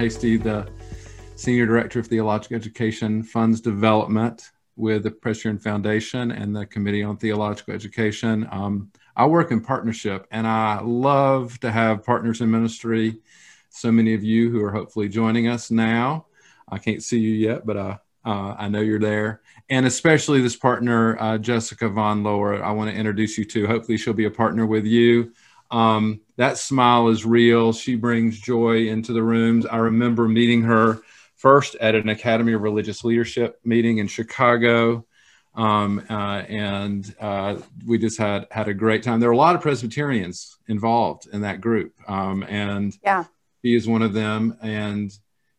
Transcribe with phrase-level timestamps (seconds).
[0.00, 0.66] Hasty, the
[1.36, 7.18] Senior Director of Theological Education Funds Development with the Presbyterian Foundation and the Committee on
[7.18, 8.48] Theological Education.
[8.50, 13.18] Um, I work in partnership and I love to have partners in ministry.
[13.68, 16.24] So many of you who are hopefully joining us now.
[16.66, 19.42] I can't see you yet, but uh, uh, I know you're there.
[19.68, 23.66] And especially this partner, uh, Jessica Vaughan Lower, I want to introduce you to.
[23.66, 25.34] Hopefully, she'll be a partner with you.
[25.70, 27.72] Um, that smile is real.
[27.72, 29.66] She brings joy into the rooms.
[29.66, 31.00] I remember meeting her
[31.36, 35.06] first at an Academy of Religious Leadership meeting in Chicago.
[35.54, 39.20] Um, uh, and uh, we just had had a great time.
[39.20, 43.24] There were a lot of Presbyterians involved in that group, um, and yeah,
[43.62, 45.10] he is one of them, and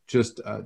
[0.07, 0.61] just uh,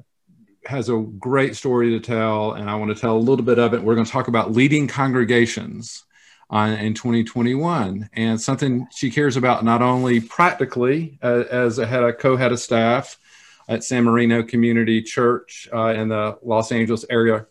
[0.65, 2.53] has a great story to tell.
[2.53, 3.81] And I want to tell a little bit of it.
[3.81, 6.04] We're going to talk about leading congregations
[6.51, 12.17] in 2021 and something she cares about not only practically uh, as a head of
[12.17, 13.17] co-head of staff
[13.67, 17.45] at San Marino Community Church uh, in the Los Angeles area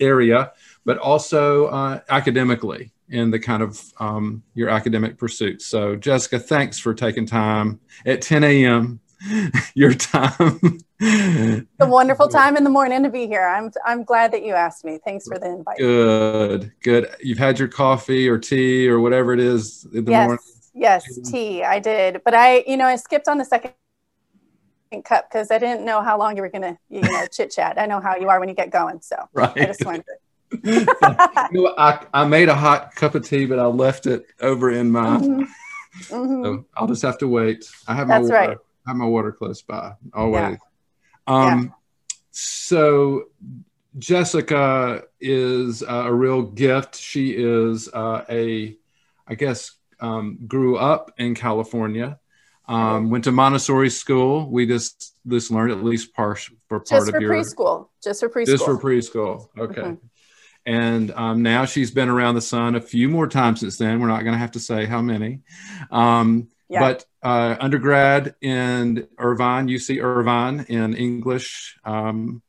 [0.00, 0.52] area,
[0.84, 5.66] but also uh, academically in the kind of um, your academic pursuits.
[5.66, 9.00] So, Jessica, thanks for taking time at 10 a.m.
[9.74, 10.80] your time.
[11.00, 13.46] it's a wonderful time in the morning to be here.
[13.46, 14.98] I'm I'm glad that you asked me.
[15.04, 15.78] Thanks for the invite.
[15.78, 17.14] Good, good.
[17.20, 20.44] You've had your coffee or tea or whatever it is in the yes, morning.
[20.74, 21.62] Yes, tea.
[21.62, 23.72] I did, but I, you know, I skipped on the second
[25.04, 27.78] cup because I didn't know how long you were gonna, you know, chit chat.
[27.78, 29.52] I know how you are when you get going, so right.
[29.56, 30.04] I just wanted.
[30.64, 30.84] you
[31.52, 34.90] know, I, I made a hot cup of tea, but I left it over in
[34.90, 35.18] my.
[35.18, 35.42] Mm-hmm.
[36.14, 36.44] Mm-hmm.
[36.44, 37.66] So I'll just have to wait.
[37.86, 38.32] I have my water.
[38.32, 38.58] Right.
[38.86, 40.42] Have my water close by always.
[40.42, 40.56] Yeah.
[41.26, 41.70] Um, yeah.
[42.30, 43.24] So
[43.98, 46.96] Jessica is uh, a real gift.
[46.96, 48.76] She is uh, a,
[49.26, 52.18] I guess, um, grew up in California.
[52.68, 54.48] Um, went to Montessori school.
[54.48, 56.38] We just this learned at least part
[56.68, 57.88] for part just of your preschool.
[58.02, 58.46] Just for preschool.
[58.46, 59.48] Just for preschool.
[59.58, 59.80] Okay.
[59.80, 60.06] Mm-hmm.
[60.64, 64.00] And um, now she's been around the sun a few more times since then.
[64.00, 65.40] We're not going to have to say how many.
[65.90, 66.80] Um, yeah.
[66.80, 72.42] But uh, undergrad in Irvine, UC Irvine in English um,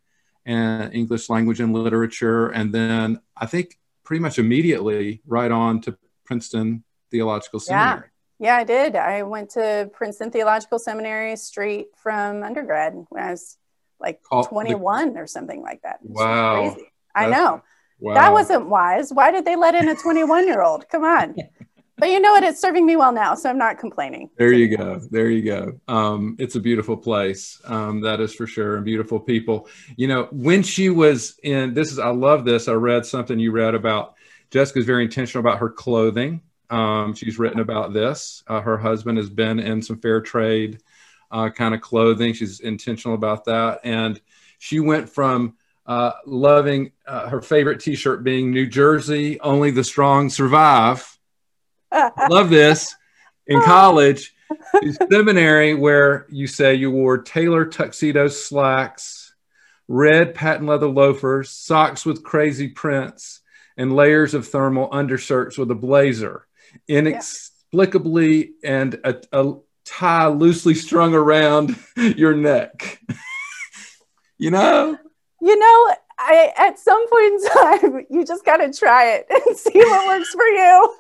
[0.45, 2.47] and English language and literature.
[2.47, 8.07] And then I think pretty much immediately right on to Princeton Theological Seminary.
[8.39, 8.55] Yeah.
[8.55, 8.95] yeah, I did.
[8.95, 13.57] I went to Princeton Theological Seminary straight from undergrad when I was
[13.99, 15.99] like oh, 21 the, or something like that.
[16.01, 16.71] Wow.
[16.71, 16.87] Crazy.
[17.13, 17.61] I know.
[17.99, 18.13] Wow.
[18.13, 19.11] That wasn't wise.
[19.11, 20.87] Why did they let in a 21 year old?
[20.87, 21.35] Come on.
[22.03, 22.43] but you know what?
[22.43, 24.29] It's serving me well now, so I'm not complaining.
[24.35, 24.99] There you go.
[25.09, 25.79] There you go.
[25.87, 27.61] Um, it's a beautiful place.
[27.63, 29.69] Um, that is for sure, and beautiful people.
[29.95, 32.67] You know, when she was in this is I love this.
[32.67, 34.15] I read something you read about
[34.51, 36.41] Jessica's very intentional about her clothing.
[36.69, 38.43] Um, she's written about this.
[38.47, 40.81] Uh, her husband has been in some fair trade
[41.31, 42.33] uh, kind of clothing.
[42.33, 44.19] She's intentional about that, and
[44.59, 50.29] she went from uh, loving uh, her favorite T-shirt being New Jersey, only the strong
[50.29, 51.13] survive
[52.29, 52.95] love this.
[53.47, 53.65] In oh.
[53.65, 54.33] college,
[55.11, 59.33] seminary where you say you wore tailor tuxedo slacks,
[59.87, 63.41] red patent leather loafers, socks with crazy prints,
[63.77, 66.47] and layers of thermal undershirts with a blazer.
[66.87, 69.53] Inexplicably, and a, a
[69.85, 72.99] tie loosely strung around your neck.
[74.37, 74.97] you know?
[75.41, 75.95] You know,
[76.25, 80.07] I at some point in time, you just got to try it and see what
[80.07, 80.95] works for you.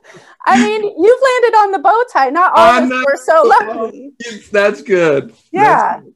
[0.45, 2.29] I mean, you've landed on the bow tie.
[2.29, 4.11] Not all of us were so lucky.
[4.51, 5.33] That's good.
[5.51, 6.01] Yeah.
[6.01, 6.13] That's good.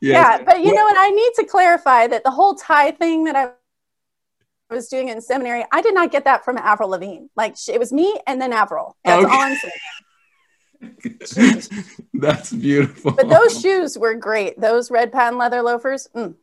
[0.00, 0.38] yes.
[0.38, 0.42] Yeah.
[0.42, 0.96] But you know what?
[0.98, 3.52] I need to clarify that the whole tie thing that I
[4.74, 7.26] was doing in seminary, I did not get that from Avril Lavigne.
[7.36, 8.96] Like it was me and then Avril.
[9.04, 9.32] That's okay.
[9.32, 9.72] all I'm saying.
[12.14, 13.12] That's beautiful.
[13.12, 14.60] But those shoes were great.
[14.60, 16.08] Those red patent leather loafers.
[16.14, 16.34] Mm,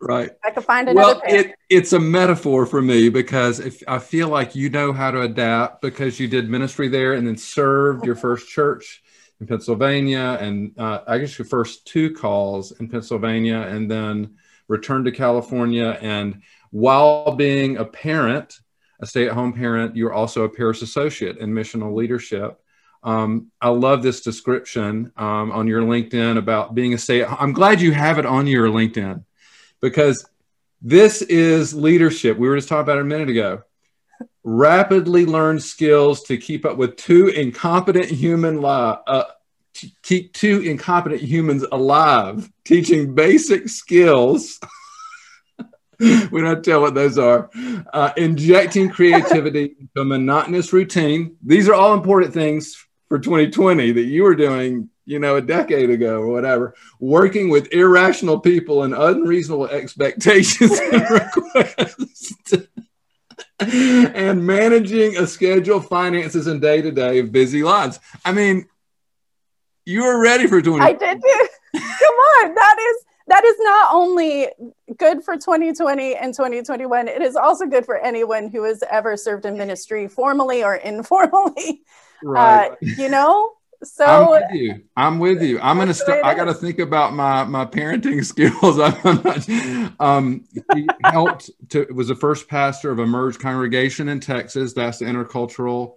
[0.00, 0.30] right.
[0.44, 4.28] I could find another well it, it's a metaphor for me because if i feel
[4.28, 8.16] like you know how to adapt because you did ministry there and then served your
[8.16, 9.02] first church
[9.40, 14.36] in pennsylvania and uh, i guess your first two calls in pennsylvania and then
[14.68, 15.98] returned to california.
[16.00, 18.58] And while being a parent
[19.00, 22.58] a stay-at-home parent you're also a parish associate in missional leadership.
[23.04, 27.24] Um, I love this description um, on your LinkedIn about being a stay.
[27.24, 29.24] I'm glad you have it on your LinkedIn
[29.82, 30.24] because
[30.80, 32.38] this is leadership.
[32.38, 33.62] We were just talking about it a minute ago.
[34.44, 39.24] Rapidly learn skills to keep up with two incompetent human li- uh,
[40.02, 44.58] keep two incompetent humans alive, teaching basic skills.
[46.00, 47.50] we don't tell what those are.
[47.92, 51.36] Uh, injecting creativity into a monotonous routine.
[51.44, 52.76] These are all important things
[53.08, 57.72] for 2020 that you are doing you know, a decade ago or whatever, working with
[57.72, 62.54] irrational people and unreasonable expectations and requests.
[63.60, 67.98] and managing a schedule, finances, and day to day of busy lives.
[68.24, 68.66] I mean,
[69.84, 70.84] you were ready for 20.
[70.84, 71.22] I did.
[71.72, 72.54] Come on.
[72.54, 74.48] That is that is not only
[74.98, 79.46] good for 2020 and 2021, it is also good for anyone who has ever served
[79.46, 81.82] in ministry formally or informally.
[82.22, 82.70] Right.
[82.70, 83.52] Uh, you know?
[83.84, 84.82] So I'm with you.
[84.96, 85.58] I'm with you.
[85.60, 85.94] I'm gonna.
[85.94, 88.76] St- I got to think about my my parenting skills.
[88.78, 90.00] Not.
[90.00, 90.44] Um,
[90.74, 91.86] he helped to.
[91.92, 94.72] Was the first pastor of a merged congregation in Texas.
[94.72, 95.94] That's the intercultural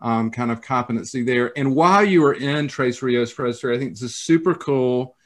[0.00, 1.52] um, kind of competency there.
[1.56, 5.16] And while you were in Tres Rios Presbytery, I think this is super cool.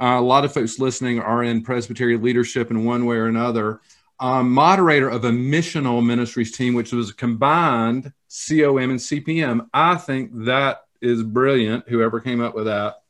[0.00, 3.80] Uh, a lot of folks listening are in Presbyterian leadership in one way or another.
[4.18, 9.66] Um, moderator of a missional ministries team, which was a combined COM and CPM.
[9.72, 11.88] I think that is brilliant.
[11.88, 13.02] Whoever came up with that,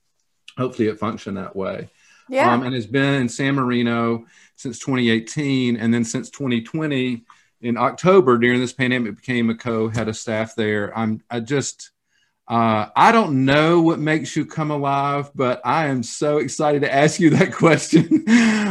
[0.57, 1.89] hopefully it functioned that way.
[2.29, 2.53] Yeah.
[2.53, 4.27] Um, and has been in San Marino
[4.57, 7.25] since 2018, and then since 2020
[7.61, 10.97] in October during this pandemic became a co-head of staff there.
[10.97, 11.91] I'm I just
[12.51, 16.93] uh, I don't know what makes you come alive, but I am so excited to
[16.93, 18.25] ask you that question.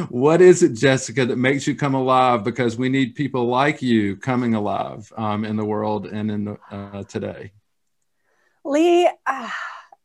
[0.09, 2.43] what is it, Jessica, that makes you come alive?
[2.43, 6.57] Because we need people like you coming alive um, in the world and in the,
[6.69, 7.53] uh, today.
[8.69, 9.49] Lee, uh,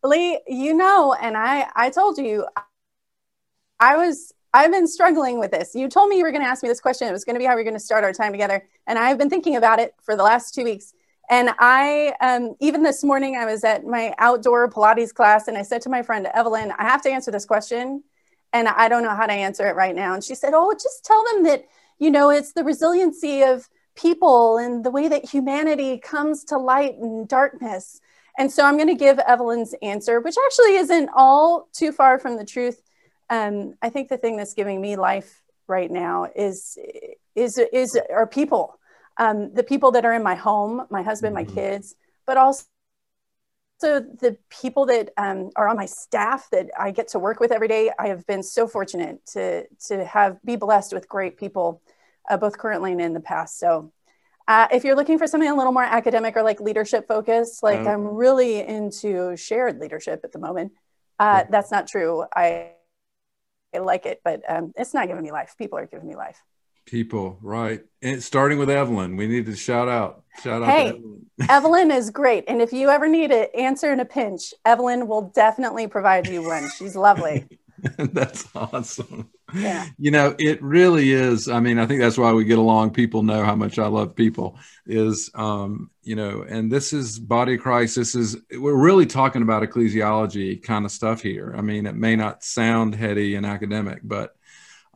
[0.02, 2.46] Lee, you know, and I, I told you,
[3.78, 5.74] I was, I've been struggling with this.
[5.74, 7.06] You told me you were going to ask me this question.
[7.06, 8.98] It was going to be how we are going to start our time together, and
[8.98, 10.94] I've been thinking about it for the last two weeks.
[11.28, 15.62] And I, um, even this morning, I was at my outdoor Pilates class, and I
[15.62, 18.02] said to my friend Evelyn, I have to answer this question,
[18.54, 20.14] and I don't know how to answer it right now.
[20.14, 21.66] And she said, Oh, just tell them that
[21.98, 26.94] you know it's the resiliency of people and the way that humanity comes to light
[26.94, 28.00] and darkness
[28.38, 32.36] and so I'm going to give Evelyn's answer, which actually isn't all too far from
[32.36, 32.80] the truth.
[33.30, 36.76] Um, I think the thing that's giving me life right now is
[37.34, 38.78] is is are people,
[39.16, 41.48] um, the people that are in my home, my husband, mm-hmm.
[41.48, 41.94] my kids,
[42.26, 42.64] but also
[43.80, 47.68] the people that um, are on my staff that I get to work with every
[47.68, 47.90] day.
[47.98, 51.82] I have been so fortunate to to have be blessed with great people,
[52.28, 53.58] uh, both currently and in the past.
[53.58, 53.92] So
[54.46, 57.80] uh, if you're looking for something a little more academic or like leadership focused, like
[57.80, 60.72] um, I'm really into shared leadership at the moment.
[61.18, 61.50] Uh, yeah.
[61.50, 62.24] That's not true.
[62.34, 62.72] I,
[63.74, 65.54] I like it, but um, it's not giving me life.
[65.56, 66.42] People are giving me life.
[66.84, 67.82] People, right?
[68.02, 70.22] And starting with Evelyn, we need to shout out.
[70.42, 70.68] Shout out.
[70.68, 71.26] Hey, Evelyn.
[71.48, 75.32] Evelyn is great, and if you ever need an answer in a pinch, Evelyn will
[75.34, 76.68] definitely provide you one.
[76.76, 77.46] She's lovely.
[77.98, 79.30] that's awesome.
[79.54, 79.86] Yeah.
[79.98, 81.48] You know, it really is.
[81.48, 82.90] I mean, I think that's why we get along.
[82.90, 87.56] People know how much I love people is, um, you know, and this is body
[87.56, 87.96] Christ.
[87.96, 91.54] This is, we're really talking about ecclesiology kind of stuff here.
[91.56, 94.34] I mean, it may not sound heady and academic, but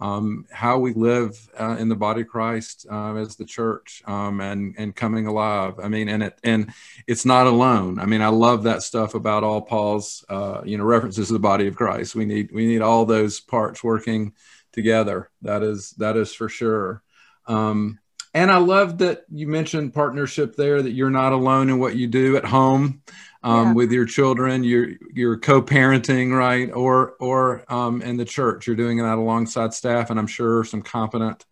[0.01, 4.41] um, how we live uh, in the body of Christ uh, as the church um,
[4.41, 5.81] and and coming alive.
[5.83, 6.73] I mean, and it and
[7.07, 7.99] it's not alone.
[7.99, 11.39] I mean, I love that stuff about all Paul's uh, you know references to the
[11.39, 12.15] body of Christ.
[12.15, 14.35] We need we need all those parts working
[14.73, 15.31] together.
[15.43, 17.03] That is that is for sure.
[17.47, 17.99] Um,
[18.35, 20.81] and I love that you mentioned partnership there.
[20.81, 23.03] That you're not alone in what you do at home
[23.43, 23.73] um, yeah.
[23.75, 24.65] with your children.
[24.65, 26.73] You're you're co-parenting, right?
[26.73, 30.83] Or or um, in the church, you're doing that alongside staff, and I'm sure some
[30.83, 31.45] competent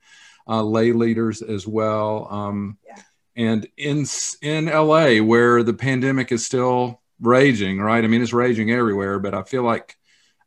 [0.49, 2.29] uh, lay leaders as well.
[2.31, 3.03] Um, yeah.
[3.37, 4.07] And in
[4.43, 8.03] in LA, where the pandemic is still raging, right?
[8.03, 9.97] I mean, it's raging everywhere, but I feel like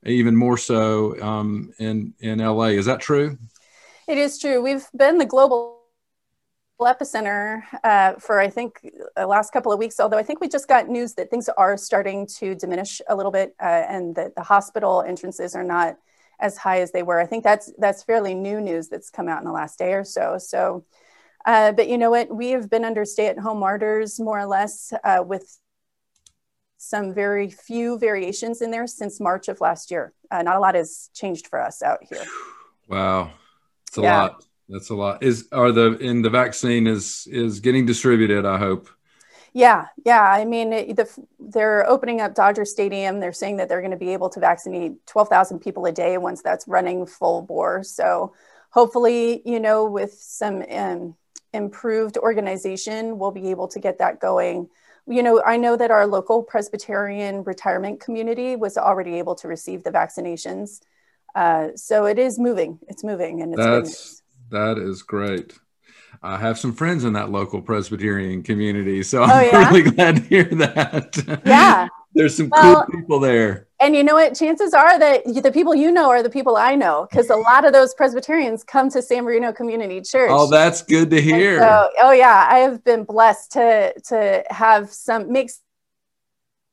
[0.05, 2.69] even more so um, in in LA.
[2.69, 3.38] Is that true?
[4.08, 4.62] It is true.
[4.62, 5.78] We've been the global
[6.88, 8.79] epicenter uh, for I think
[9.15, 10.00] the last couple of weeks.
[10.00, 13.31] Although I think we just got news that things are starting to diminish a little
[13.31, 15.98] bit, uh, and that the hospital entrances are not
[16.39, 17.19] as high as they were.
[17.19, 20.03] I think that's that's fairly new news that's come out in the last day or
[20.03, 20.38] so.
[20.38, 20.86] So,
[21.45, 22.33] uh, but you know what?
[22.33, 25.59] We have been under stay-at-home orders more or less uh, with
[26.77, 30.13] some very few variations in there since March of last year.
[30.31, 32.24] Uh, not a lot has changed for us out here.
[32.88, 33.31] Wow,
[33.88, 34.21] it's a yeah.
[34.21, 34.45] lot.
[34.69, 35.23] That's a lot.
[35.23, 38.45] Is are the in the vaccine is is getting distributed?
[38.45, 38.89] I hope.
[39.51, 40.21] Yeah, yeah.
[40.21, 41.09] I mean, the,
[41.39, 43.19] they're opening up Dodger Stadium.
[43.19, 46.19] They're saying that they're going to be able to vaccinate twelve thousand people a day
[46.19, 47.83] once that's running full bore.
[47.83, 48.33] So
[48.69, 51.15] hopefully, you know, with some um,
[51.51, 54.69] improved organization, we'll be able to get that going.
[55.07, 59.83] You know, I know that our local Presbyterian retirement community was already able to receive
[59.83, 60.81] the vaccinations.
[61.33, 62.77] Uh, so it is moving.
[62.88, 64.18] It's moving, and it's that's
[64.49, 65.57] that is great.
[66.21, 69.69] I have some friends in that local Presbyterian community, so oh, I'm oh, yeah?
[69.69, 71.41] really glad to hear that.
[71.45, 73.67] Yeah, there's some well, cool people there.
[73.79, 74.35] And you know what?
[74.35, 77.65] Chances are that the people you know are the people I know because a lot
[77.65, 80.29] of those Presbyterians come to San Marino Community Church.
[80.31, 81.59] Oh, that's good to hear.
[81.59, 85.61] So, oh yeah, I have been blessed to to have some makes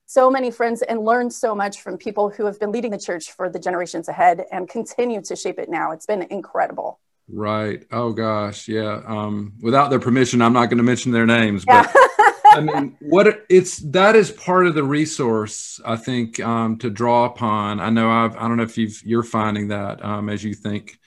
[0.06, 3.32] so many friends and learned so much from people who have been leading the church
[3.32, 5.90] for the generations ahead and continue to shape it now.
[5.90, 7.00] It's been incredible.
[7.28, 7.84] Right.
[7.90, 9.02] Oh gosh, yeah.
[9.04, 12.02] Um, without their permission, I'm not going to mention their names, but yeah.
[12.52, 17.24] I mean, what it's that is part of the resource I think um, to draw
[17.24, 17.80] upon.
[17.80, 20.98] I know I've I don't know if you've you're finding that um, as you think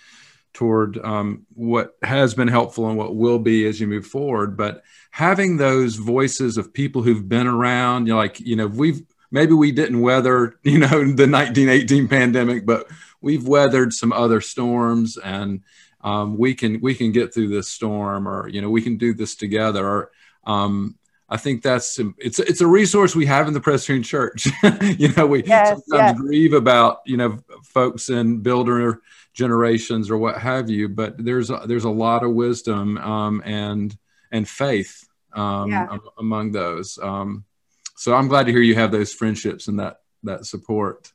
[0.53, 4.83] toward um, what has been helpful and what will be as you move forward, but
[5.11, 9.53] having those voices of people who've been around, you know, like, you know, we've maybe
[9.53, 12.87] we didn't weather, you know, the 1918 pandemic, but
[13.21, 15.61] we've weathered some other storms and
[16.01, 19.13] um, we can we can get through this storm or you know we can do
[19.13, 20.11] this together or
[20.45, 20.95] um,
[21.29, 24.47] I think that's it's it's a resource we have in the Presbyterian Church.
[24.97, 26.19] you know, we yes, sometimes yes.
[26.19, 29.01] grieve about you know folks in builder
[29.33, 33.95] generations or what have you, but there's a, there's a lot of wisdom um, and
[34.31, 35.97] and faith um, yeah.
[36.17, 36.97] among those.
[36.97, 37.45] Um,
[37.95, 41.11] so I'm glad to hear you have those friendships and that that support.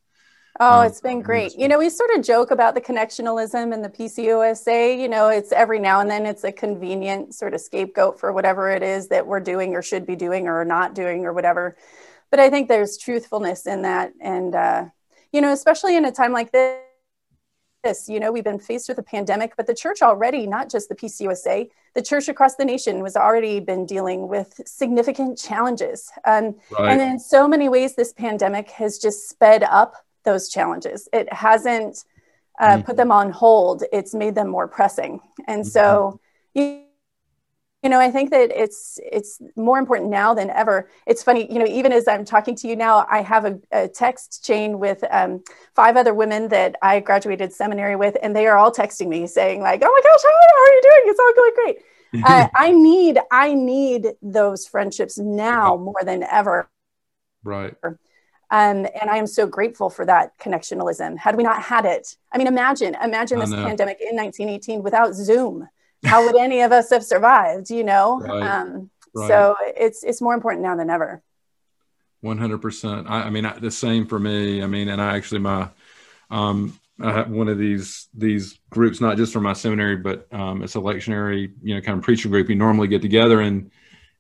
[0.61, 1.59] Oh, um, it's been great.
[1.59, 4.99] You know, we sort of joke about the connectionalism and the PCUSA.
[4.99, 8.71] You know, it's every now and then it's a convenient sort of scapegoat for whatever
[8.71, 11.77] it is that we're doing or should be doing or not doing or whatever.
[12.31, 14.13] But I think there's truthfulness in that.
[14.21, 14.85] And, uh,
[15.33, 16.81] you know, especially in a time like this,
[17.85, 18.09] this.
[18.09, 20.97] You know, we've been faced with a pandemic, but the church already, not just the
[20.97, 26.11] PCUSA, the church across the nation was already been dealing with significant challenges.
[26.25, 26.93] Um, right.
[26.93, 29.95] And in so many ways, this pandemic has just sped up
[30.25, 31.09] those challenges.
[31.13, 32.05] It hasn't
[32.59, 32.83] uh, mm-hmm.
[32.83, 35.21] put them on hold, it's made them more pressing.
[35.47, 35.69] And mm-hmm.
[35.69, 36.21] so,
[36.55, 36.85] you
[37.85, 41.59] you know i think that it's it's more important now than ever it's funny you
[41.59, 45.05] know even as i'm talking to you now i have a, a text chain with
[45.11, 45.45] um,
[45.77, 49.61] five other women that i graduated seminary with and they are all texting me saying
[49.61, 51.77] like oh my gosh how, are you doing it's all going great
[52.25, 56.69] uh, i need i need those friendships now more than ever
[57.45, 57.75] right
[58.55, 61.19] um, and I am so grateful for that connectionalism.
[61.19, 65.69] Had we not had it, I mean, imagine, imagine this pandemic in 1918 without Zoom
[66.05, 68.43] how would any of us have survived you know right.
[68.43, 69.29] Um, right.
[69.29, 71.23] so it's it's more important now than ever
[72.25, 75.69] 100% I, I, mean the same for me i mean and i actually my
[76.31, 80.63] um i have one of these these groups not just from my seminary but um
[80.63, 83.71] it's a lectionary you know kind of preaching group we normally get together in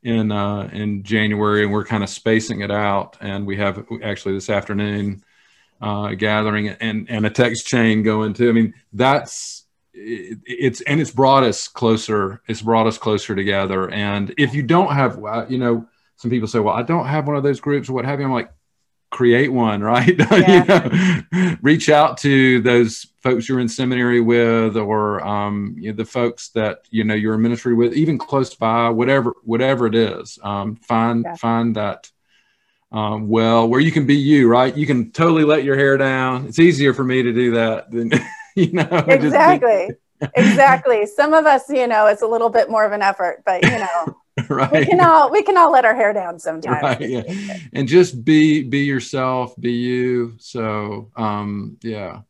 [0.05, 4.35] in uh in january and we're kind of spacing it out and we have actually
[4.35, 5.25] this afternoon
[5.81, 11.01] uh gathering and and a text chain going to i mean that's it, it's and
[11.01, 13.91] it's brought us closer it's brought us closer together.
[13.91, 15.19] And if you don't have
[15.49, 18.05] you know some people say well i don't have one of those groups or what
[18.05, 18.51] have you i'm like
[19.15, 20.19] create one right?
[20.35, 21.25] Yeah.
[21.33, 25.97] you know, reach out to those folks you're in seminary with or um, you know,
[25.97, 29.95] the folks that you know you're in ministry with even close by whatever whatever it
[29.95, 31.37] is um, find yeah.
[31.37, 32.11] find that
[32.91, 34.77] um, well where you can be you right?
[34.77, 36.47] You can totally let your hair down.
[36.47, 38.11] It's easier for me to do that than
[38.57, 39.91] you know exactly.
[40.37, 41.05] Exactly.
[41.05, 43.79] Some of us you know it's a little bit more of an effort but you
[43.79, 44.17] know
[44.51, 47.59] right we can all we can all let our hair down sometimes right, yeah.
[47.73, 52.21] and just be be yourself be you so um yeah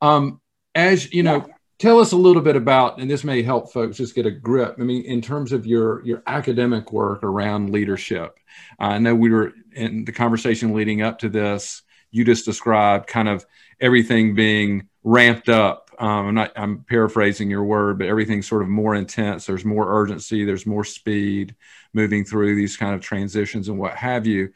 [0.00, 0.40] um
[0.74, 1.54] as you know yeah.
[1.78, 4.76] tell us a little bit about and this may help folks just get a grip
[4.78, 8.38] i mean in terms of your your academic work around leadership
[8.78, 13.28] i know we were in the conversation leading up to this you just described kind
[13.28, 13.44] of
[13.80, 15.81] everything being ramped up.
[15.98, 19.46] Um, I'm not, I'm paraphrasing your word, but everything's sort of more intense.
[19.46, 20.44] There's more urgency.
[20.44, 21.54] There's more speed
[21.92, 24.52] moving through these kind of transitions and what have you.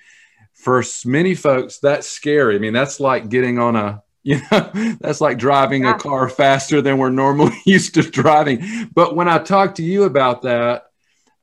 [0.54, 2.56] For many folks, that's scary.
[2.56, 6.82] I mean, that's like getting on a, you know, that's like driving a car faster
[6.82, 8.90] than we're normally used to driving.
[8.92, 10.86] But when I talked to you about that,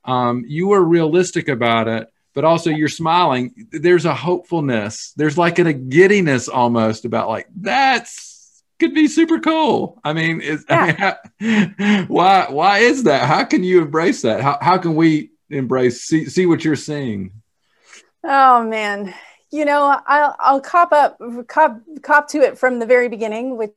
[0.04, 3.68] um, you were realistic about it but also you're smiling.
[3.70, 5.12] There's a hopefulness.
[5.16, 8.33] There's like a giddiness almost about like that's
[8.78, 10.00] could be super cool.
[10.04, 10.80] I mean, is, yeah.
[10.80, 13.26] I mean how, why why is that?
[13.26, 14.40] How can you embrace that?
[14.40, 17.32] How how can we embrace see see what you're seeing?
[18.22, 19.14] Oh man,
[19.50, 23.72] you know, I'll I'll cop up cop cop to it from the very beginning, which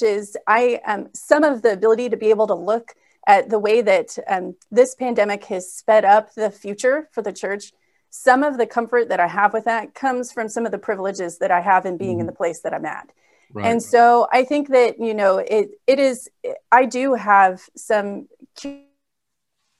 [0.00, 2.94] is I um some of the ability to be able to look
[3.28, 7.72] at the way that um, this pandemic has sped up the future for the church.
[8.10, 11.36] Some of the comfort that I have with that comes from some of the privileges
[11.38, 13.10] that I have in being in the place that I'm at.
[13.52, 13.66] Right.
[13.66, 16.28] And so I think that, you know, it it is
[16.70, 18.28] I do have some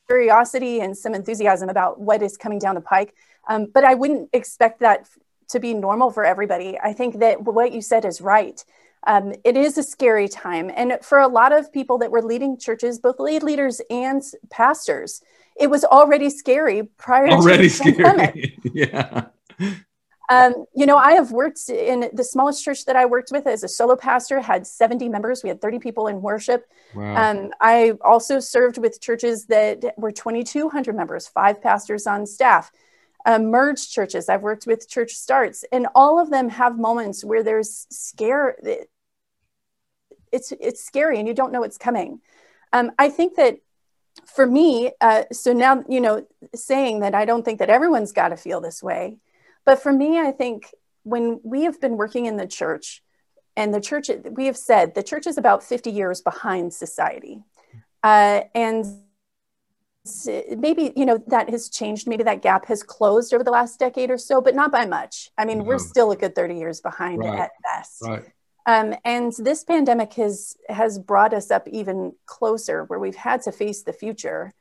[0.06, 3.14] curiosity and some enthusiasm about what is coming down the pike.
[3.48, 5.06] Um, but I wouldn't expect that
[5.50, 6.78] to be normal for everybody.
[6.82, 8.62] I think that what you said is right.
[9.06, 10.70] Um, it is a scary time.
[10.74, 15.22] And for a lot of people that were leading churches, both lead leaders and pastors,
[15.58, 17.94] it was already scary prior already to the scary.
[17.94, 18.58] pandemic.
[18.74, 19.26] yeah.
[20.30, 23.64] Um, you know, I have worked in the smallest church that I worked with as
[23.64, 25.42] a solo pastor, had 70 members.
[25.42, 26.66] We had 30 people in worship.
[26.94, 27.30] Wow.
[27.30, 32.70] Um, I also served with churches that were 2,200 members, five pastors on staff.
[33.24, 34.28] Um, merged churches.
[34.28, 38.56] I've worked with church starts, and all of them have moments where there's scare.
[40.30, 42.20] It's it's scary, and you don't know what's coming.
[42.72, 43.58] Um, I think that
[44.24, 48.28] for me, uh, so now you know, saying that I don't think that everyone's got
[48.28, 49.18] to feel this way
[49.64, 53.02] but for me, I think when we have been working in the church,
[53.56, 57.42] and the church, we have said the church is about 50 years behind society.
[58.04, 58.86] Uh, and
[60.56, 64.10] maybe you know that has changed maybe that gap has closed over the last decade
[64.10, 67.18] or so but not by much i mean we're still a good 30 years behind
[67.18, 67.40] right.
[67.40, 68.24] at best right.
[68.66, 73.52] um, and this pandemic has has brought us up even closer where we've had to
[73.52, 74.54] face the future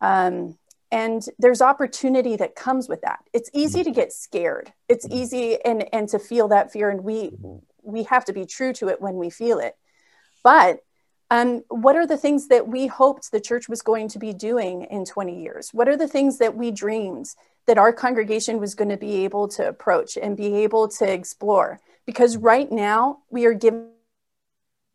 [0.00, 0.56] um,
[0.90, 3.20] and there's opportunity that comes with that.
[3.32, 4.72] It's easy to get scared.
[4.88, 5.18] It's mm-hmm.
[5.18, 7.32] easy and and to feel that fear and we
[7.82, 9.76] we have to be true to it when we feel it.
[10.42, 10.80] But
[11.30, 14.84] um, what are the things that we hoped the church was going to be doing
[14.84, 15.70] in 20 years?
[15.72, 17.26] What are the things that we dreamed
[17.66, 21.80] that our congregation was going to be able to approach and be able to explore?
[22.06, 23.90] Because right now we are given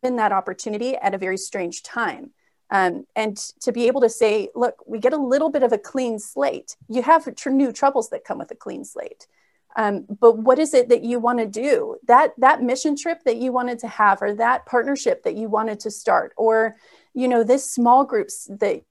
[0.01, 2.31] that opportunity at a very strange time
[2.73, 5.77] um, and to be able to say, look, we get a little bit of a
[5.77, 6.75] clean slate.
[6.89, 9.27] You have tr- new troubles that come with a clean slate.
[9.75, 11.97] Um, but what is it that you want to do?
[12.07, 15.79] That that mission trip that you wanted to have, or that partnership that you wanted
[15.81, 16.75] to start, or
[17.13, 18.81] you know this small groups that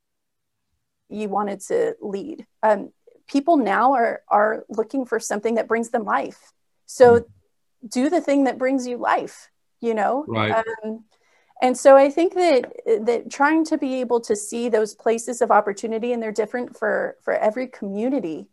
[1.08, 2.46] you wanted to lead.
[2.62, 2.92] Um,
[3.28, 6.52] people now are are looking for something that brings them life.
[6.86, 7.86] So mm-hmm.
[7.88, 9.50] do the thing that brings you life.
[9.80, 10.64] You know, right.
[10.84, 11.04] Um,
[11.62, 12.70] and so i think that
[13.06, 17.16] that trying to be able to see those places of opportunity and they're different for
[17.22, 18.48] for every community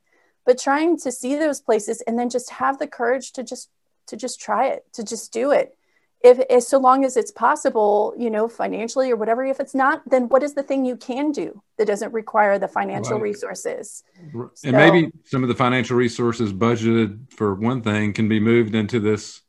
[0.45, 3.69] but trying to see those places and then just have the courage to just
[4.07, 5.75] to just try it to just do it
[6.21, 10.01] if, if so long as it's possible you know financially or whatever if it's not
[10.09, 13.23] then what is the thing you can do that doesn't require the financial right.
[13.23, 18.39] resources and so, maybe some of the financial resources budgeted for one thing can be
[18.39, 19.41] moved into this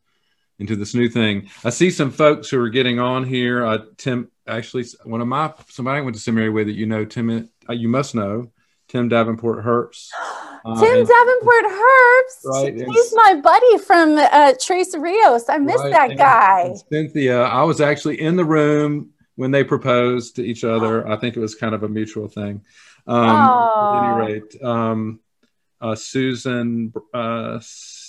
[0.61, 1.49] into this new thing.
[1.65, 3.65] I see some folks who are getting on here.
[3.65, 7.05] Uh, Tim, actually, one of my somebody I went to seminary with that you know,
[7.05, 8.53] Tim, uh, you must know,
[8.89, 10.11] Tim Davenport Herbst.
[10.65, 12.45] Uh, Tim and, Davenport Herbst.
[12.45, 15.49] Right, He's my buddy from uh, Tres Rios.
[15.49, 16.75] I miss right, that guy.
[16.93, 21.09] Cynthia, I was actually in the room when they proposed to each other.
[21.09, 22.63] I think it was kind of a mutual thing.
[23.07, 25.21] Um, at any rate, um,
[25.81, 27.59] uh, Susan uh,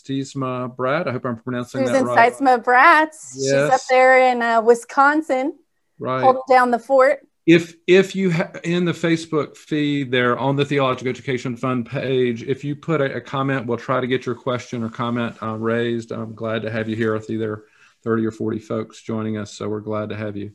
[0.01, 1.07] Stiesma Brad.
[1.07, 2.33] I hope I'm pronouncing Susan that right.
[2.33, 3.33] Stiesma Bratz.
[3.35, 3.35] Yes.
[3.35, 5.57] She's up there in uh, Wisconsin,
[5.99, 6.21] right.
[6.21, 7.27] holding down the fort.
[7.45, 12.43] If if you ha- in the Facebook feed there on the Theological Education Fund page,
[12.43, 15.57] if you put a, a comment, we'll try to get your question or comment uh,
[15.57, 16.11] raised.
[16.11, 17.65] I'm glad to have you here I with either
[18.03, 20.51] 30 or 40 folks joining us, so we're glad to have you.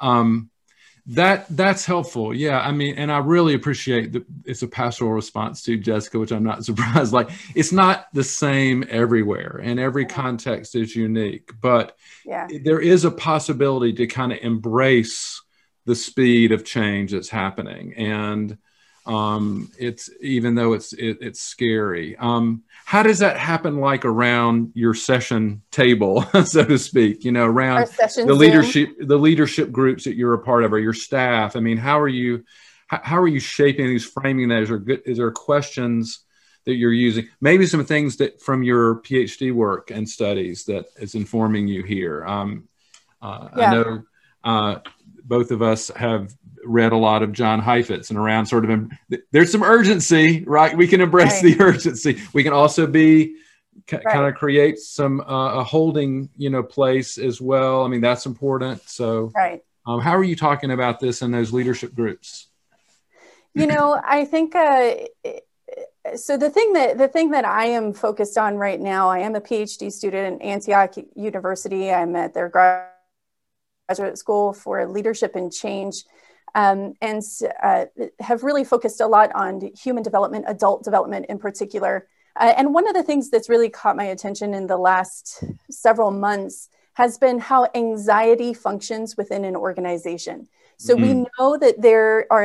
[0.00, 0.50] Um,
[1.08, 2.34] that that's helpful.
[2.34, 6.32] Yeah i mean and i really appreciate that it's a pastoral response to jessica which
[6.32, 7.12] i'm not surprised.
[7.12, 12.46] Like it's not the same everywhere and every context is unique but yeah.
[12.62, 15.42] there is a possibility to kind of embrace
[15.88, 17.94] the speed of change that's happening.
[17.94, 18.58] And
[19.08, 22.14] um, it's even though it's it, it's scary.
[22.16, 27.24] Um, how does that happen like around your session table so to speak?
[27.24, 29.08] You know around the leadership Zoom.
[29.08, 31.56] the leadership groups that you're a part of or your staff.
[31.56, 32.44] I mean how are you
[32.86, 36.20] how, how are you shaping these framing those or good is there questions
[36.66, 37.28] that you're using?
[37.40, 42.26] Maybe some things that from your phd work and studies that is informing you here.
[42.26, 42.68] Um,
[43.22, 43.70] uh, yeah.
[43.70, 44.02] i know
[44.44, 44.78] uh,
[45.28, 48.90] both of us have read a lot of John Heifetz and around sort of
[49.30, 50.76] there's some urgency, right?
[50.76, 51.56] We can embrace right.
[51.56, 52.20] the urgency.
[52.32, 53.36] We can also be
[53.92, 54.04] right.
[54.04, 57.84] kind of create some uh, a holding, you know, place as well.
[57.84, 58.82] I mean, that's important.
[58.88, 59.62] So, right.
[59.86, 62.48] Um, how are you talking about this in those leadership groups?
[63.54, 64.94] You know, I think uh,
[66.14, 66.36] so.
[66.36, 69.40] The thing that the thing that I am focused on right now, I am a
[69.40, 71.90] PhD student at Antioch University.
[71.90, 72.48] I'm at their
[73.88, 76.04] graduate school for leadership and change
[76.54, 77.22] um, and
[77.62, 77.86] uh,
[78.20, 82.06] have really focused a lot on human development, adult development in particular.
[82.36, 86.10] Uh, and one of the things that's really caught my attention in the last several
[86.10, 90.48] months has been how anxiety functions within an organization.
[90.78, 91.02] So mm-hmm.
[91.02, 92.44] we know that there are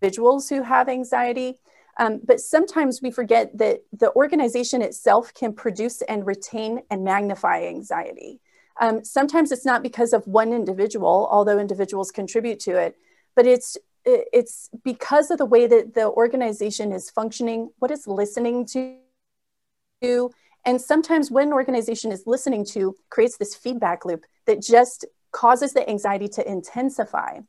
[0.00, 1.60] individuals who have anxiety.
[1.98, 7.64] Um, but sometimes we forget that the organization itself can produce and retain and magnify
[7.64, 8.40] anxiety.
[8.80, 12.96] Um, sometimes it's not because of one individual, although individuals contribute to it,
[13.34, 18.66] but it's it's because of the way that the organization is functioning, what it's listening
[18.66, 20.30] to,
[20.64, 25.74] and sometimes when an organization is listening to creates this feedback loop that just causes
[25.74, 27.40] the anxiety to intensify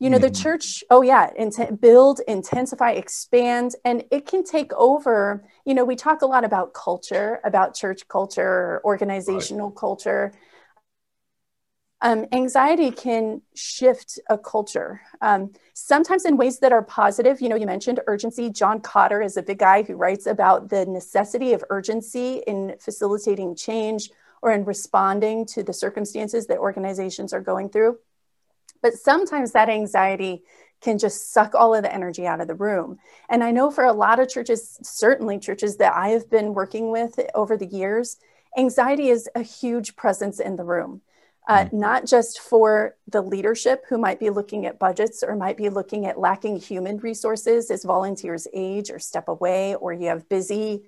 [0.00, 0.26] you know mm-hmm.
[0.26, 5.84] the church oh yeah int- build intensify expand and it can take over you know
[5.84, 9.76] we talk a lot about culture about church culture organizational right.
[9.76, 10.32] culture
[12.02, 17.56] um, anxiety can shift a culture um, sometimes in ways that are positive you know
[17.56, 21.64] you mentioned urgency john kotter is a big guy who writes about the necessity of
[21.70, 24.10] urgency in facilitating change
[24.42, 27.98] or in responding to the circumstances that organizations are going through
[28.82, 30.42] but sometimes that anxiety
[30.80, 32.98] can just suck all of the energy out of the room.
[33.28, 36.90] And I know for a lot of churches, certainly churches that I have been working
[36.90, 38.16] with over the years,
[38.56, 41.02] anxiety is a huge presence in the room.
[41.50, 41.72] Uh, mm.
[41.72, 46.06] not just for the leadership who might be looking at budgets or might be looking
[46.06, 50.84] at lacking human resources as volunteers age or step away, or you have busy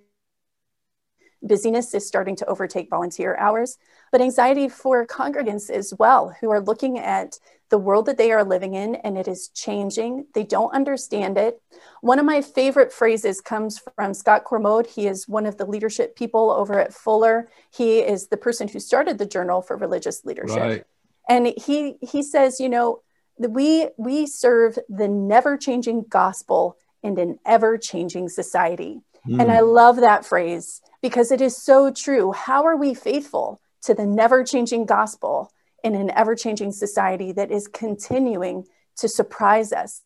[1.43, 3.77] busyness is starting to overtake volunteer hours,
[4.13, 7.41] but anxiety for congregants as well, who are looking at
[7.73, 10.27] the world that they are living in and it is changing.
[10.35, 11.59] They don't understand it.
[12.03, 14.87] One of my favorite phrases comes from Scott Cormode.
[14.87, 17.49] He is one of the leadership people over at Fuller.
[17.75, 20.59] He is the person who started the Journal for Religious Leadership.
[20.59, 20.85] Right.
[21.31, 23.01] And he he says, you know,
[23.39, 29.01] we we serve the never changing gospel in an ever changing society.
[29.27, 29.41] Mm.
[29.41, 32.33] And I love that phrase because it is so true.
[32.33, 35.51] How are we faithful to the never changing gospel
[35.83, 38.65] in an ever changing society that is continuing
[38.97, 40.03] to surprise us.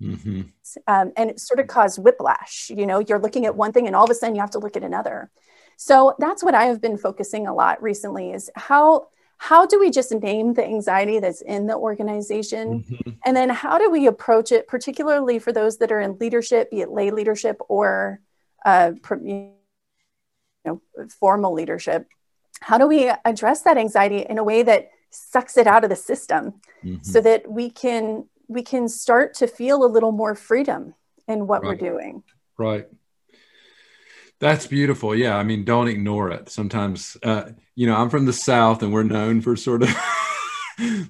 [0.00, 0.42] Mm-hmm.
[0.86, 2.70] Um, and it sort of cause whiplash.
[2.74, 4.58] You know, you're looking at one thing and all of a sudden you have to
[4.58, 5.30] look at another.
[5.76, 9.08] So that's what I have been focusing a lot recently is how
[9.38, 13.10] how do we just name the anxiety that's in the organization mm-hmm.
[13.24, 16.80] and then how do we approach it particularly for those that are in leadership be
[16.80, 18.20] it lay leadership or
[18.64, 19.52] uh, you
[20.64, 20.80] know
[21.20, 22.08] formal leadership
[22.60, 25.96] how do we address that anxiety in a way that sucks it out of the
[25.96, 27.02] system mm-hmm.
[27.02, 30.94] so that we can we can start to feel a little more freedom
[31.26, 31.68] in what right.
[31.68, 32.22] we're doing
[32.58, 32.86] right
[34.38, 38.32] that's beautiful yeah i mean don't ignore it sometimes uh, you know i'm from the
[38.32, 39.88] south and we're known for sort of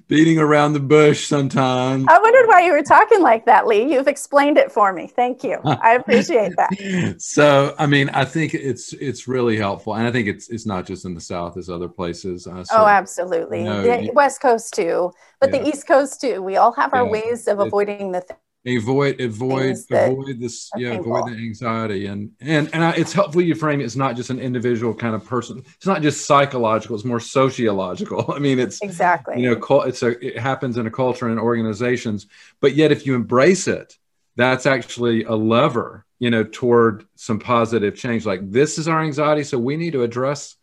[0.07, 2.05] beating around the bush sometimes.
[2.07, 3.91] I wondered why you were talking like that, Lee.
[3.91, 5.07] You've explained it for me.
[5.07, 5.59] Thank you.
[5.65, 7.15] I appreciate that.
[7.19, 10.85] so, I mean, I think it's it's really helpful, and I think it's it's not
[10.85, 12.47] just in the South; as other places.
[12.47, 13.59] Uh, so, oh, absolutely.
[13.59, 15.59] You know, the West Coast too, but yeah.
[15.59, 16.41] the East Coast too.
[16.41, 17.11] We all have our yeah.
[17.11, 18.23] ways of avoiding the.
[18.65, 23.55] Avoid avoid avoid this yeah avoid the anxiety and and and I, it's helpful you
[23.55, 23.85] frame it.
[23.85, 25.63] it's not just an individual kind of person.
[25.77, 28.33] It's not just psychological it's more sociological.
[28.35, 29.41] I mean it's exactly.
[29.41, 32.27] you know it's a it happens in a culture and organizations
[32.59, 33.97] but yet if you embrace it
[34.35, 38.25] that's actually a lever you know toward some positive change.
[38.25, 40.57] Like this is our anxiety so we need to address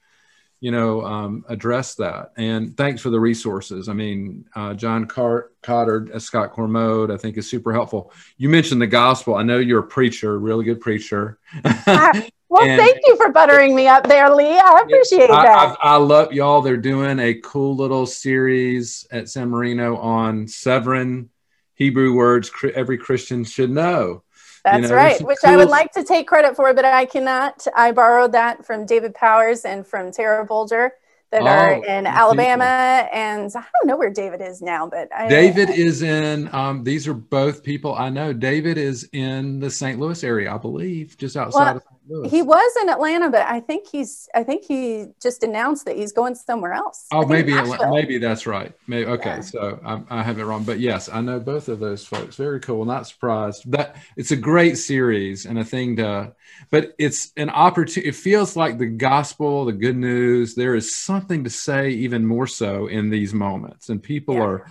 [0.64, 2.32] you know, um, address that.
[2.38, 3.86] And thanks for the resources.
[3.90, 8.14] I mean, uh, John Car- Kotter, uh, Scott Cormode, I think is super helpful.
[8.38, 9.34] You mentioned the gospel.
[9.34, 11.38] I know you're a preacher, really good preacher.
[11.64, 14.58] well, and, thank you for buttering me up there, Lee.
[14.58, 15.76] I appreciate I, that.
[15.82, 16.62] I, I, love y'all.
[16.62, 21.28] They're doing a cool little series at San Marino on seven
[21.74, 24.23] Hebrew words every Christian should know.
[24.64, 25.52] That's you know, right, which cool...
[25.52, 27.66] I would like to take credit for, but I cannot.
[27.76, 30.90] I borrowed that from David Powers and from Tara Bolger
[31.30, 33.20] that oh, are in Alabama, people.
[33.20, 36.52] and I don't know where David is now, but I, David is in.
[36.54, 38.32] Um, these are both people I know.
[38.32, 39.98] David is in the St.
[39.98, 42.28] Louis area, I believe, just outside well, of Louis.
[42.28, 44.28] He was in Atlanta, but I think he's.
[44.34, 47.06] I think he just announced that he's going somewhere else.
[47.12, 47.54] Oh, maybe
[47.90, 48.72] maybe that's right.
[48.86, 49.36] Maybe okay.
[49.36, 49.40] Yeah.
[49.40, 52.36] So I, I, have it wrong, but yes, I know both of those folks.
[52.36, 52.84] Very cool.
[52.84, 53.70] Not surprised.
[53.72, 56.34] That it's a great series and a thing to.
[56.70, 58.08] But it's an opportunity.
[58.08, 60.54] It feels like the gospel, the good news.
[60.54, 64.42] There is something to say, even more so in these moments, and people yeah.
[64.42, 64.66] are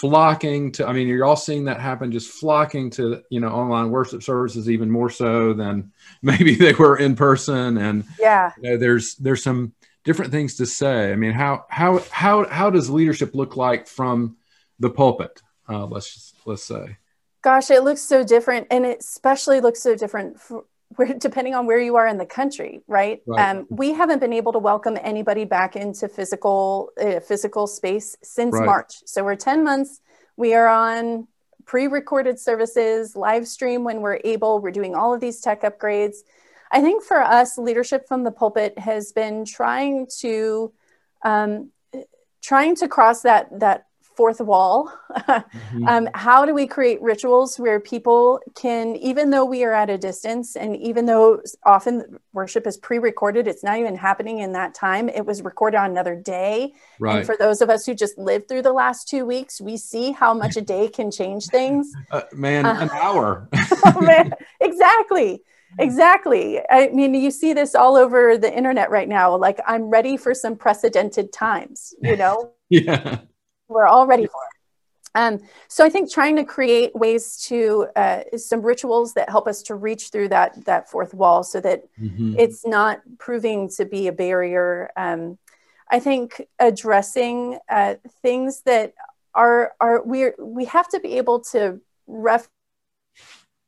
[0.00, 3.90] flocking to i mean you're all seeing that happen just flocking to you know online
[3.90, 7.78] worship services even more so than maybe they were in person.
[7.78, 8.52] And yeah.
[8.60, 9.72] you know, there's there's some
[10.04, 11.12] different things to say.
[11.12, 14.36] I mean how how how how does leadership look like from
[14.78, 15.42] the pulpit?
[15.68, 16.96] Uh, let's just, let's say.
[17.42, 20.64] Gosh it looks so different and it especially looks so different for,
[20.96, 23.22] where, depending on where you are in the country, right?
[23.26, 23.56] right.
[23.56, 28.54] Um, we haven't been able to welcome anybody back into physical uh, physical space since
[28.54, 28.66] right.
[28.66, 29.02] March.
[29.06, 30.00] So we're ten months.
[30.36, 31.28] We are on
[31.66, 34.60] pre-recorded services, live stream when we're able.
[34.60, 36.16] We're doing all of these tech upgrades.
[36.70, 40.72] I think for us, leadership from the pulpit has been trying to
[41.22, 41.70] um,
[42.42, 43.87] trying to cross that that
[44.18, 44.92] fourth wall.
[45.16, 45.86] mm-hmm.
[45.86, 49.96] um, how do we create rituals where people can, even though we are at a
[49.96, 55.08] distance, and even though often worship is pre-recorded, it's not even happening in that time.
[55.08, 56.72] It was recorded on another day.
[56.98, 57.18] Right.
[57.18, 60.10] And for those of us who just lived through the last two weeks, we see
[60.10, 61.92] how much a day can change things.
[62.10, 63.48] Uh, man, uh, an hour.
[63.84, 64.32] oh, man.
[64.60, 65.42] Exactly.
[65.78, 66.58] Exactly.
[66.70, 69.36] I mean, you see this all over the internet right now.
[69.36, 72.52] Like, I'm ready for some precedented times, you know?
[72.70, 73.18] yeah
[73.68, 74.58] we're all ready for it.
[75.14, 79.62] Um, so I think trying to create ways to uh, some rituals that help us
[79.64, 82.34] to reach through that that fourth wall, so that mm-hmm.
[82.38, 84.90] it's not proving to be a barrier.
[84.96, 85.38] Um,
[85.90, 88.92] I think addressing uh, things that
[89.34, 91.80] are are we we have to be able to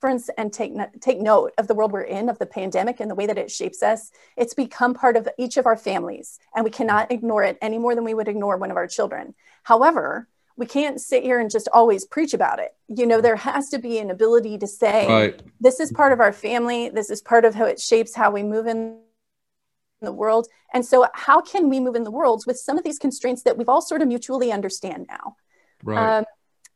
[0.02, 3.14] reference and take take note of the world we're in, of the pandemic and the
[3.14, 4.10] way that it shapes us.
[4.36, 7.94] It's become part of each of our families, and we cannot ignore it any more
[7.94, 9.34] than we would ignore one of our children.
[9.64, 12.74] However, we can't sit here and just always preach about it.
[12.88, 15.42] You know, there has to be an ability to say, right.
[15.60, 16.90] this is part of our family.
[16.90, 18.98] This is part of how it shapes how we move in
[20.00, 20.48] the world.
[20.72, 23.58] And so, how can we move in the world with some of these constraints that
[23.58, 25.36] we've all sort of mutually understand now?
[25.82, 26.18] Right.
[26.18, 26.24] Um,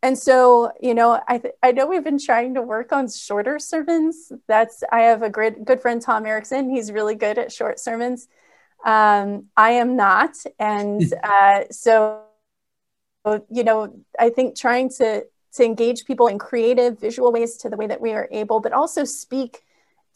[0.05, 3.59] and so, you know, I, th- I know we've been trying to work on shorter
[3.59, 4.31] sermons.
[4.47, 6.69] That's, I have a great, good friend, Tom Erickson.
[6.69, 8.29] He's really good at short sermons.
[8.85, 10.37] Um, I am not.
[10.59, 12.21] And uh, so,
[13.49, 17.77] you know, I think trying to to engage people in creative visual ways to the
[17.77, 19.63] way that we are able, but also speak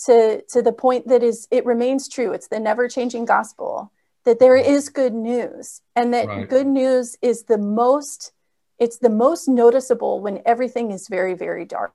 [0.05, 2.33] to to the point that is it remains true.
[2.33, 3.91] It's the never changing gospel
[4.25, 6.47] that there is good news, and that right.
[6.47, 8.33] good news is the most
[8.79, 11.93] it's the most noticeable when everything is very very dark.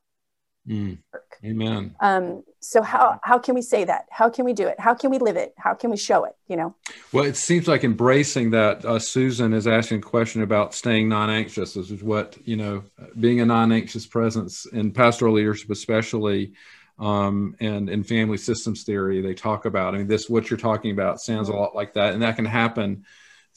[0.67, 0.97] Mm.
[1.43, 1.93] Amen.
[1.99, 4.05] Um, so how how can we say that?
[4.09, 4.79] How can we do it?
[4.79, 5.53] How can we live it?
[5.57, 6.35] How can we show it?
[6.47, 6.75] You know.
[7.11, 8.85] Well, it seems like embracing that.
[8.85, 11.73] Uh, Susan is asking a question about staying non-anxious.
[11.73, 12.83] This is what you know,
[13.19, 16.53] being a non-anxious presence in pastoral leadership, especially,
[16.97, 19.95] um, and in family systems theory, they talk about.
[19.95, 22.45] I mean, this what you're talking about sounds a lot like that, and that can
[22.45, 23.03] happen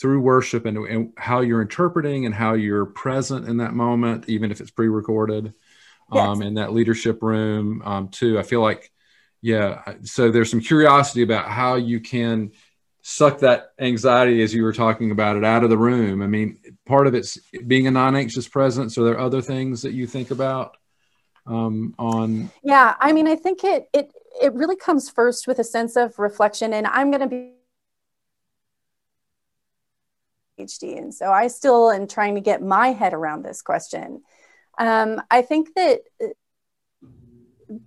[0.00, 4.50] through worship and, and how you're interpreting and how you're present in that moment, even
[4.50, 5.54] if it's pre-recorded
[6.12, 6.46] um, yes.
[6.46, 8.38] in that leadership room um, too.
[8.38, 8.92] I feel like,
[9.40, 9.94] yeah.
[10.02, 12.52] So there's some curiosity about how you can
[13.00, 16.22] suck that anxiety, as you were talking about it, out of the room.
[16.22, 18.98] I mean, part of it's being a non-anxious presence.
[18.98, 20.76] Are there other things that you think about
[21.46, 22.50] um, on?
[22.62, 26.18] Yeah, I mean, I think it it it really comes first with a sense of
[26.18, 27.52] reflection, and I'm going to be
[30.96, 34.22] And so I still am trying to get my head around this question.
[34.78, 36.26] Um, I think that uh,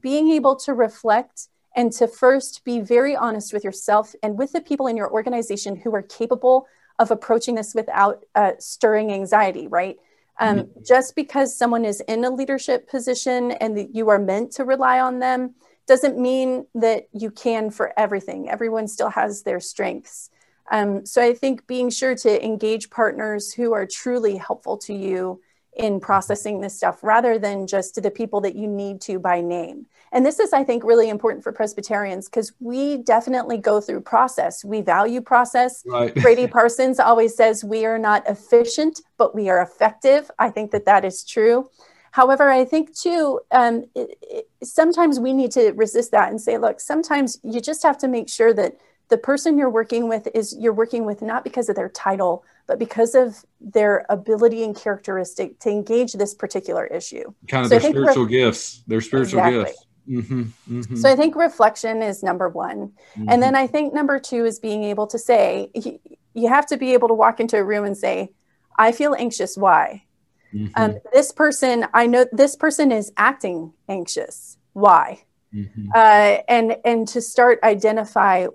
[0.02, 4.62] being able to reflect and to first be very honest with yourself and with the
[4.62, 9.98] people in your organization who are capable of approaching this without uh, stirring anxiety, right?
[10.39, 10.84] Um, mm-hmm.
[10.86, 15.00] Just because someone is in a leadership position and that you are meant to rely
[15.00, 15.56] on them
[15.88, 18.50] doesn't mean that you can for everything.
[18.50, 20.30] Everyone still has their strengths.
[20.71, 25.41] Um, so I think being sure to engage partners who are truly helpful to you
[25.75, 29.39] in processing this stuff rather than just to the people that you need to by
[29.39, 29.86] name.
[30.12, 34.65] And this is, I think, really important for Presbyterians because we definitely go through process.
[34.65, 35.84] We value process.
[35.86, 36.13] Right.
[36.15, 40.29] Gradye Parsons always says we are not efficient, but we are effective.
[40.39, 41.69] I think that that is true.
[42.12, 46.58] However, I think too, um, it, it, sometimes we need to resist that and say,
[46.58, 48.77] look, sometimes you just have to make sure that
[49.10, 52.80] the person you're working with is you're working with not because of their title, but
[52.80, 57.34] because of their ability and characteristic to engage this particular issue.
[57.48, 59.63] Kind of so their spiritual gifts, their spiritual exactly.
[59.63, 59.86] gifts.
[60.10, 60.41] Mm-hmm,
[60.80, 60.95] mm-hmm.
[60.95, 62.93] So I think reflection is number one.
[63.15, 63.26] Mm-hmm.
[63.30, 65.72] And then I think number two is being able to say,
[66.34, 68.32] you have to be able to walk into a room and say,
[68.78, 69.58] I feel anxious.
[69.58, 70.04] Why?
[70.54, 70.72] Mm-hmm.
[70.76, 74.58] Um, this person, I know this person is acting anxious.
[74.74, 75.24] Why?
[75.54, 75.89] Mm-hmm.
[75.93, 78.48] Uh, and and to start identify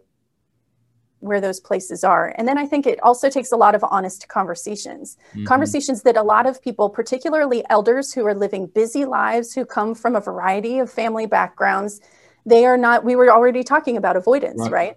[1.25, 2.35] where those places are.
[2.37, 5.47] And then I think it also takes a lot of honest conversations, mm-hmm.
[5.47, 9.95] conversations that a lot of people, particularly elders who are living busy lives, who come
[9.95, 12.01] from a variety of family backgrounds,
[12.45, 14.71] they are not, we were already talking about avoidance, right?
[14.71, 14.97] right?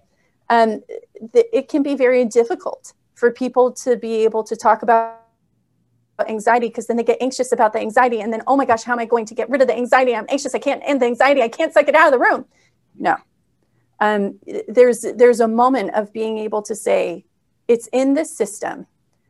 [0.49, 0.81] Um,
[1.33, 5.21] th- it can be very difficult for people to be able to talk about
[6.27, 8.93] anxiety because then they get anxious about the anxiety and then oh my gosh how
[8.93, 11.05] am i going to get rid of the anxiety i'm anxious i can't end the
[11.05, 12.43] anxiety i can't suck it out of the room
[12.97, 13.15] no
[13.99, 17.25] um, there's there's a moment of being able to say
[17.67, 18.85] it's in this system.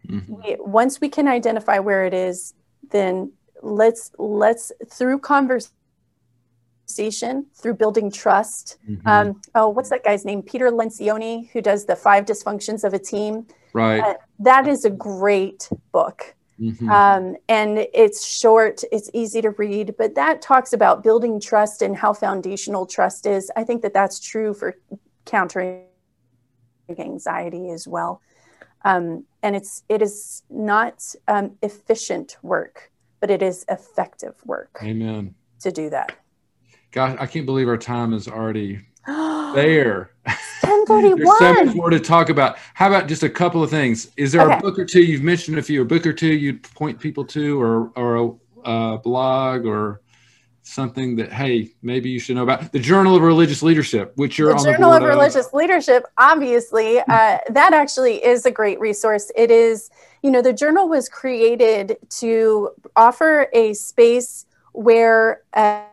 [0.08, 0.34] Mm-hmm.
[0.34, 2.54] We, once we can identify where it is,
[2.92, 5.74] then let's let's through conversation
[7.56, 8.78] through building trust.
[8.90, 9.08] Mm-hmm.
[9.08, 10.42] Um, oh, what's that guy's name?
[10.42, 13.48] Peter Lencioni, who does the five dysfunctions of a team.
[13.74, 14.00] Right.
[14.00, 16.36] Uh, that is a great book.
[16.60, 16.90] Mm-hmm.
[16.90, 21.96] Um, and it's short, it's easy to read, but that talks about building trust and
[21.96, 23.52] how foundational trust is.
[23.56, 24.76] I think that that's true for
[25.26, 25.84] countering
[26.98, 28.22] anxiety as well.
[28.84, 34.80] Um, and it's it is not um, efficient work, but it is effective work.
[34.82, 35.36] Amen.
[35.62, 36.16] To do that.
[36.92, 40.12] God, I can't believe our time is already there.
[40.26, 41.18] 1031.
[41.18, 42.58] There's so much more to talk about.
[42.74, 44.12] How about just a couple of things?
[44.18, 44.58] Is there okay.
[44.58, 47.26] a book or two you've mentioned a few, a book or two you'd point people
[47.26, 48.16] to, or or
[48.66, 50.02] a, a blog or
[50.68, 54.52] something that hey maybe you should know about the journal of religious leadership which you're
[54.52, 54.58] on.
[54.58, 59.50] the journal the of religious leadership obviously uh, that actually is a great resource it
[59.50, 59.90] is
[60.24, 65.84] you know the journal was created to offer a space where uh,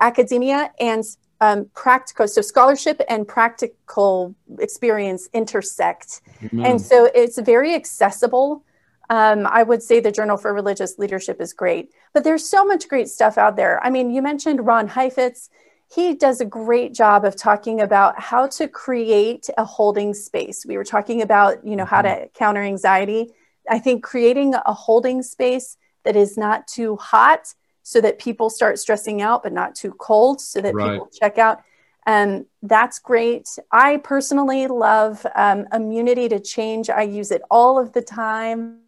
[0.00, 1.04] academia and
[1.40, 6.22] um, practical so scholarship and practical experience intersect.
[6.64, 8.64] And so it's very accessible.
[9.08, 12.88] Um, i would say the journal for religious leadership is great but there's so much
[12.88, 13.78] great stuff out there.
[13.86, 15.48] I mean you mentioned ron heifetz.
[15.94, 20.66] He does a great job of talking about how to create a holding space.
[20.66, 22.26] We were talking about you know how to mm-hmm.
[22.34, 23.30] counter anxiety.
[23.70, 27.54] I think creating a holding space that is not too hot
[27.86, 30.94] so that people start stressing out, but not too cold so that right.
[30.94, 31.62] people check out.
[32.04, 33.48] And um, that's great.
[33.70, 36.90] I personally love um, immunity to change.
[36.90, 38.80] I use it all of the time.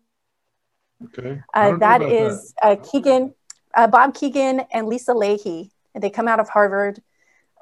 [1.04, 1.40] Okay.
[1.54, 2.80] Uh, that is that.
[2.80, 3.34] Uh, Kegan,
[3.72, 5.70] uh, Bob Kegan, and Lisa Lahey.
[5.94, 7.00] They come out of Harvard.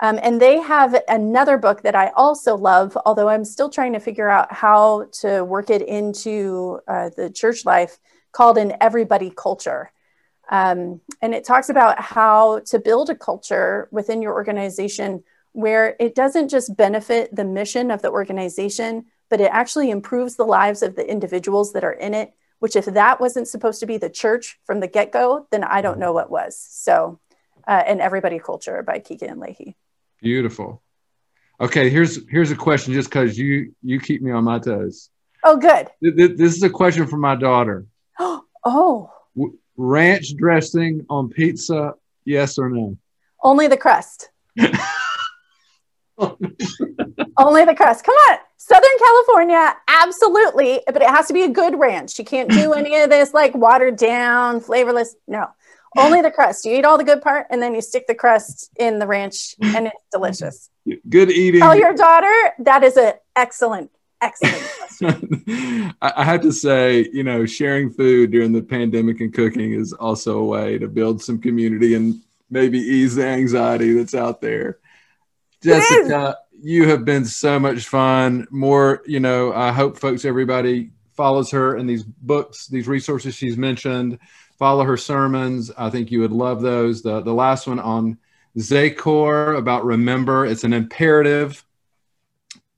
[0.00, 4.00] Um, and they have another book that I also love, although I'm still trying to
[4.00, 7.98] figure out how to work it into uh, the church life,
[8.32, 9.92] called An Everybody Culture.
[10.48, 16.14] Um, and it talks about how to build a culture within your organization where it
[16.14, 20.94] doesn't just benefit the mission of the organization, but it actually improves the lives of
[20.94, 22.32] the individuals that are in it.
[22.58, 25.82] Which, if that wasn't supposed to be the church from the get go, then I
[25.82, 26.58] don't know what was.
[26.58, 27.20] So,
[27.68, 29.74] uh, and Everybody Culture by Kegan and Lahey.
[30.22, 30.82] Beautiful.
[31.60, 35.10] Okay, here's here's a question just because you you keep me on my toes.
[35.44, 35.88] Oh, good.
[36.00, 37.84] This is a question for my daughter.
[38.18, 39.10] oh
[39.76, 41.94] ranch dressing on pizza?
[42.24, 42.96] Yes or no?
[43.42, 44.30] Only the crust.
[47.38, 48.04] Only the crust.
[48.04, 48.38] Come on.
[48.56, 50.80] Southern California, absolutely.
[50.86, 52.18] But it has to be a good ranch.
[52.18, 55.14] You can't do any of this like watered down, flavorless.
[55.28, 55.48] No.
[55.96, 56.64] Only the crust.
[56.64, 59.54] You eat all the good part and then you stick the crust in the ranch
[59.62, 60.68] and it's delicious.
[61.08, 61.60] Good eating.
[61.60, 64.76] Tell your daughter that is an excellent Excellent
[66.00, 70.38] I have to say, you know, sharing food during the pandemic and cooking is also
[70.38, 74.78] a way to build some community and maybe ease the anxiety that's out there.
[75.62, 78.46] Jessica, you have been so much fun.
[78.50, 83.56] More, you know, I hope folks, everybody follows her and these books, these resources she's
[83.56, 84.18] mentioned.
[84.58, 85.70] Follow her sermons.
[85.76, 87.02] I think you would love those.
[87.02, 88.16] The the last one on
[88.56, 90.46] Zachor about remember.
[90.46, 91.65] It's an imperative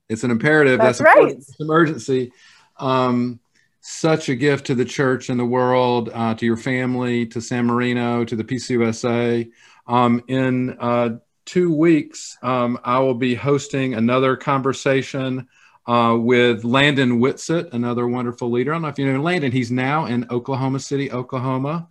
[0.09, 0.79] it's an imperative.
[0.79, 1.31] That's, That's right.
[1.31, 2.31] It's emergency.
[2.77, 3.39] Um,
[3.81, 7.65] such a gift to the church and the world, uh, to your family, to San
[7.65, 9.51] Marino, to the PCUSA.
[9.87, 15.47] Um, in uh, two weeks, um, I will be hosting another conversation
[15.87, 18.71] uh, with Landon Whitsitt, another wonderful leader.
[18.71, 19.51] I don't know if you know Landon.
[19.51, 21.87] He's now in Oklahoma City, Oklahoma.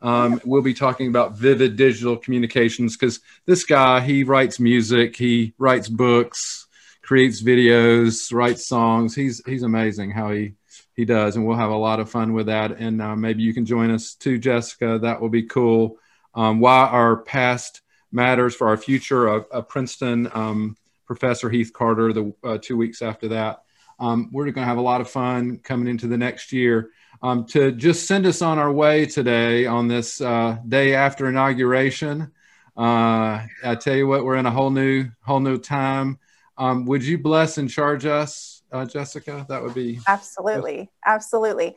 [0.00, 5.54] Um, we'll be talking about vivid digital communications because this guy, he writes music, he
[5.58, 6.67] writes books,
[7.08, 9.14] creates videos, writes songs.
[9.14, 10.52] He's he's amazing how he
[10.92, 12.72] he does, and we'll have a lot of fun with that.
[12.72, 14.98] And uh, maybe you can join us too, Jessica.
[15.00, 15.96] That will be cool.
[16.34, 17.80] Um, why our past
[18.12, 19.26] matters for our future.
[19.26, 22.12] A, a Princeton um, professor Heath Carter.
[22.12, 23.62] The uh, two weeks after that,
[23.98, 26.90] um, we're going to have a lot of fun coming into the next year.
[27.22, 32.32] Um, to just send us on our way today on this uh, day after inauguration.
[32.76, 36.18] Uh, I tell you what, we're in a whole new whole new time.
[36.58, 39.46] Um, would you bless and charge us, uh, Jessica?
[39.48, 41.76] That would be absolutely, absolutely.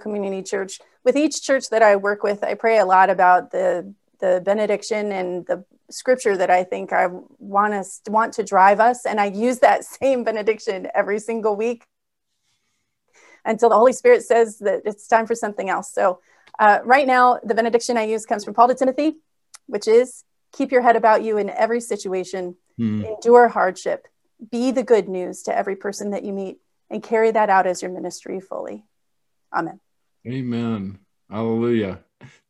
[0.00, 0.80] Community church.
[1.04, 5.12] With each church that I work with, I pray a lot about the the benediction
[5.12, 9.26] and the scripture that I think I want us want to drive us, and I
[9.26, 11.84] use that same benediction every single week
[13.44, 15.92] until the Holy Spirit says that it's time for something else.
[15.92, 16.18] So,
[16.58, 19.18] uh, right now, the benediction I use comes from Paul to Timothy,
[19.66, 22.56] which is Keep your head about you in every situation.
[22.76, 23.04] Hmm.
[23.04, 24.06] Endure hardship.
[24.50, 26.58] Be the good news to every person that you meet
[26.90, 28.84] and carry that out as your ministry fully.
[29.54, 29.80] Amen.
[30.26, 30.98] Amen.
[31.30, 32.00] Hallelujah.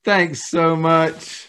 [0.04, 1.48] Thanks so much.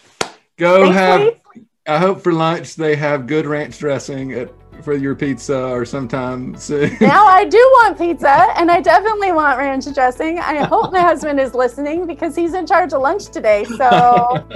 [0.56, 1.20] Go Thanks, have.
[1.20, 1.64] Please.
[1.86, 4.52] I hope for lunch they have good ranch dressing at
[4.82, 6.96] for your pizza or sometime soon.
[7.00, 10.38] Now I do want pizza and I definitely want ranch dressing.
[10.38, 13.64] I hope my husband is listening because he's in charge of lunch today.
[13.64, 14.46] So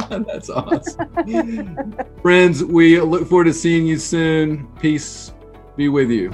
[0.08, 1.96] that's awesome.
[2.20, 4.66] Friends, we look forward to seeing you soon.
[4.80, 5.32] Peace
[5.76, 6.30] be with you.